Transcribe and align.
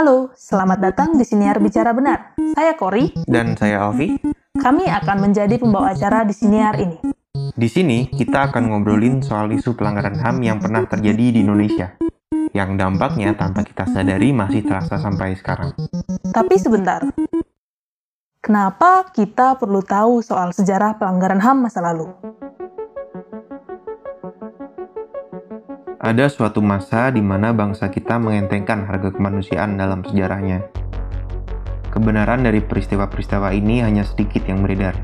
Halo, 0.00 0.32
selamat 0.32 0.80
datang 0.80 1.12
di 1.20 1.28
Siniar 1.28 1.60
Bicara 1.60 1.92
Benar. 1.92 2.32
Saya 2.56 2.72
Kori. 2.72 3.12
Dan 3.28 3.52
saya 3.52 3.84
Alfi. 3.84 4.16
Kami 4.56 4.88
akan 4.88 5.28
menjadi 5.28 5.60
pembawa 5.60 5.92
acara 5.92 6.24
di 6.24 6.32
Siniar 6.32 6.80
ini. 6.80 6.96
Di 7.52 7.68
sini, 7.68 8.08
kita 8.08 8.48
akan 8.48 8.72
ngobrolin 8.72 9.20
soal 9.20 9.52
isu 9.52 9.76
pelanggaran 9.76 10.16
HAM 10.16 10.40
yang 10.40 10.56
pernah 10.56 10.88
terjadi 10.88 11.36
di 11.36 11.44
Indonesia. 11.44 12.00
Yang 12.56 12.80
dampaknya 12.80 13.36
tanpa 13.36 13.60
kita 13.60 13.84
sadari 13.92 14.32
masih 14.32 14.64
terasa 14.64 14.96
sampai 14.96 15.36
sekarang. 15.36 15.76
Tapi 16.32 16.54
sebentar. 16.56 17.04
Kenapa 18.40 19.04
kita 19.12 19.60
perlu 19.60 19.84
tahu 19.84 20.24
soal 20.24 20.56
sejarah 20.56 20.96
pelanggaran 20.96 21.44
HAM 21.44 21.68
masa 21.68 21.84
lalu? 21.84 22.08
Ada 26.00 26.32
suatu 26.32 26.64
masa 26.64 27.12
di 27.12 27.20
mana 27.20 27.52
bangsa 27.52 27.92
kita 27.92 28.16
mengentengkan 28.16 28.88
harga 28.88 29.12
kemanusiaan 29.12 29.76
dalam 29.76 30.00
sejarahnya. 30.00 30.64
Kebenaran 31.92 32.40
dari 32.40 32.64
peristiwa-peristiwa 32.64 33.52
ini 33.52 33.84
hanya 33.84 34.00
sedikit 34.08 34.40
yang 34.48 34.64
beredar, 34.64 34.96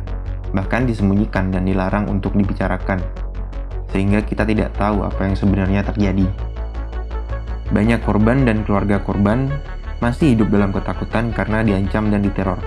bahkan 0.57 0.89
disembunyikan 0.89 1.53
dan 1.53 1.69
dilarang 1.69 2.09
untuk 2.09 2.33
dibicarakan, 2.33 3.05
sehingga 3.93 4.25
kita 4.25 4.49
tidak 4.49 4.73
tahu 4.81 5.05
apa 5.05 5.21
yang 5.29 5.37
sebenarnya 5.37 5.85
terjadi. 5.85 6.33
Banyak 7.77 8.01
korban 8.01 8.49
dan 8.49 8.65
keluarga 8.65 8.97
korban 9.05 9.53
masih 10.01 10.33
hidup 10.33 10.49
dalam 10.49 10.73
ketakutan 10.73 11.29
karena 11.29 11.61
diancam 11.61 12.09
dan 12.09 12.25
diteror. 12.25 12.65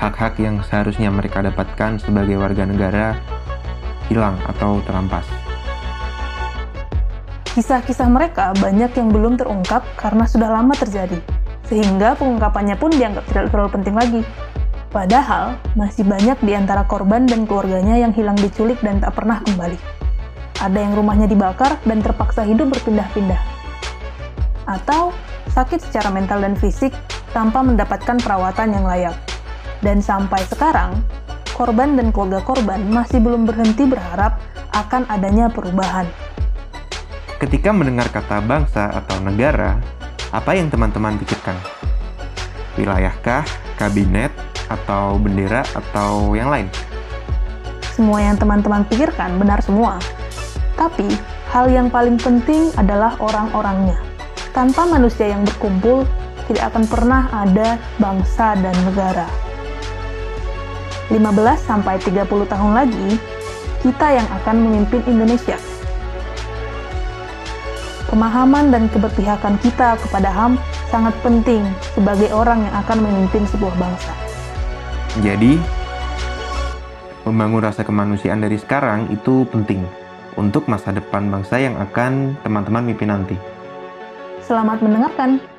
Hak-hak 0.00 0.40
yang 0.40 0.64
seharusnya 0.64 1.12
mereka 1.12 1.44
dapatkan 1.44 2.00
sebagai 2.00 2.40
warga 2.40 2.64
negara 2.64 3.20
hilang 4.08 4.40
atau 4.48 4.80
terampas. 4.80 5.47
Kisah-kisah 7.56 8.08
mereka 8.12 8.52
banyak 8.60 8.92
yang 8.92 9.08
belum 9.08 9.40
terungkap 9.40 9.86
karena 9.96 10.28
sudah 10.28 10.52
lama 10.52 10.76
terjadi, 10.76 11.16
sehingga 11.64 12.12
pengungkapannya 12.20 12.76
pun 12.76 12.92
dianggap 12.92 13.24
tidak 13.32 13.48
terlalu 13.52 13.70
penting 13.80 13.94
lagi. 13.96 14.20
Padahal, 14.88 15.60
masih 15.76 16.04
banyak 16.04 16.40
di 16.40 16.52
antara 16.56 16.84
korban 16.88 17.28
dan 17.28 17.44
keluarganya 17.44 18.00
yang 18.00 18.12
hilang 18.16 18.36
diculik 18.40 18.80
dan 18.80 19.00
tak 19.04 19.16
pernah 19.16 19.44
kembali. 19.44 19.76
Ada 20.58 20.78
yang 20.80 20.96
rumahnya 20.96 21.28
dibakar 21.28 21.76
dan 21.84 22.00
terpaksa 22.00 22.44
hidup 22.48 22.72
berpindah-pindah. 22.72 23.40
Atau 24.64 25.12
sakit 25.52 25.80
secara 25.84 26.08
mental 26.08 26.40
dan 26.40 26.56
fisik 26.56 26.96
tanpa 27.36 27.60
mendapatkan 27.60 28.16
perawatan 28.16 28.76
yang 28.76 28.84
layak. 28.88 29.16
Dan 29.84 30.00
sampai 30.00 30.42
sekarang, 30.48 30.98
korban 31.52 31.94
dan 31.94 32.10
keluarga 32.10 32.42
korban 32.42 32.80
masih 32.88 33.22
belum 33.22 33.44
berhenti 33.44 33.84
berharap 33.84 34.40
akan 34.72 35.06
adanya 35.12 35.52
perubahan. 35.52 36.08
Ketika 37.38 37.70
mendengar 37.70 38.10
kata 38.10 38.42
bangsa 38.42 38.90
atau 38.90 39.22
negara, 39.22 39.78
apa 40.34 40.58
yang 40.58 40.74
teman-teman 40.74 41.14
pikirkan? 41.22 41.54
Wilayahkah, 42.74 43.46
kabinet, 43.78 44.34
atau 44.66 45.14
bendera, 45.22 45.62
atau 45.70 46.34
yang 46.34 46.50
lain? 46.50 46.66
Semua 47.94 48.26
yang 48.26 48.34
teman-teman 48.34 48.82
pikirkan 48.90 49.38
benar 49.38 49.62
semua. 49.62 50.02
Tapi, 50.74 51.06
hal 51.54 51.70
yang 51.70 51.86
paling 51.86 52.18
penting 52.18 52.74
adalah 52.74 53.14
orang-orangnya. 53.22 54.02
Tanpa 54.50 54.82
manusia 54.90 55.30
yang 55.30 55.46
berkumpul, 55.46 56.10
tidak 56.50 56.74
akan 56.74 56.90
pernah 56.90 57.30
ada 57.30 57.78
bangsa 58.02 58.58
dan 58.58 58.74
negara. 58.82 59.30
15-30 61.06 62.18
tahun 62.50 62.72
lagi, 62.74 63.08
kita 63.86 64.06
yang 64.10 64.26
akan 64.42 64.56
memimpin 64.58 65.06
Indonesia 65.06 65.77
Pemahaman 68.08 68.72
dan 68.72 68.88
keberpihakan 68.88 69.60
kita 69.60 70.00
kepada 70.00 70.32
HAM 70.32 70.56
sangat 70.88 71.12
penting 71.20 71.60
sebagai 71.92 72.32
orang 72.32 72.64
yang 72.64 72.74
akan 72.80 73.04
memimpin 73.04 73.44
sebuah 73.52 73.76
bangsa. 73.76 74.12
Jadi, 75.20 75.60
membangun 77.28 77.60
rasa 77.68 77.84
kemanusiaan 77.84 78.40
dari 78.40 78.56
sekarang 78.56 79.12
itu 79.12 79.44
penting 79.52 79.84
untuk 80.40 80.64
masa 80.72 80.88
depan 80.88 81.28
bangsa 81.28 81.60
yang 81.60 81.76
akan 81.76 82.32
teman-teman 82.40 82.88
mimpin 82.88 83.12
nanti. 83.12 83.36
Selamat 84.40 84.80
mendengarkan. 84.80 85.57